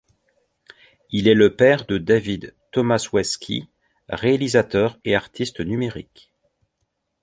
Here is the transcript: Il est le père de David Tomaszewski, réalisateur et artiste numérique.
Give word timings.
Il 1.11 1.27
est 1.27 1.35
le 1.35 1.55
père 1.55 1.85
de 1.85 1.99
David 1.99 2.55
Tomaszewski, 2.71 3.69
réalisateur 4.09 4.97
et 5.05 5.13
artiste 5.15 5.59
numérique. 5.59 6.33